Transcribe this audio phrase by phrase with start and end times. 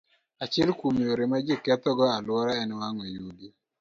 [0.43, 3.47] Achiel kuom yore ma ji kethogo alwora en wang'o yugi.